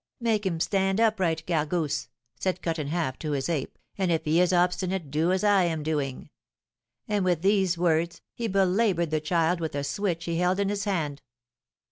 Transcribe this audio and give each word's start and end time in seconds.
'Make 0.19 0.47
him 0.47 0.59
stand 0.59 0.99
upright, 0.99 1.45
Gargousse!' 1.45 2.07
said 2.39 2.63
Cut 2.63 2.79
in 2.79 2.87
Half 2.87 3.19
to 3.19 3.33
his 3.33 3.47
ape, 3.47 3.77
'and 3.99 4.11
if 4.11 4.25
he 4.25 4.41
is 4.41 4.51
obstinate 4.51 5.11
do 5.11 5.31
as 5.31 5.43
I 5.43 5.65
am 5.65 5.83
doing;' 5.83 6.31
and 7.07 7.23
with 7.23 7.43
these 7.43 7.77
words 7.77 8.23
he 8.33 8.47
belaboured 8.47 9.11
the 9.11 9.21
child 9.21 9.59
with 9.59 9.75
a 9.75 9.83
switch 9.83 10.25
he 10.25 10.37
held 10.39 10.59
in 10.59 10.69
his 10.69 10.85
hand. 10.85 11.21